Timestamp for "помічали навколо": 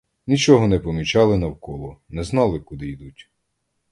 0.79-1.97